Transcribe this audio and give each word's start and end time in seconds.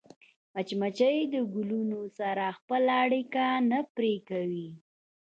مچمچۍ 0.53 1.17
د 1.33 1.35
ګلونو 1.53 2.01
سره 2.19 2.45
خپله 2.57 2.91
اړیکه 3.05 3.45
نه 3.69 3.79
پرې 3.95 4.13
کوي 4.29 4.69